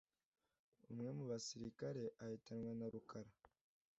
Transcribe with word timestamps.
umwe 0.91 1.09
mu 1.17 1.25
basilikali 1.31 2.03
ahitanwe 2.23 2.71
na 2.79 2.87
Rukara 2.93 3.31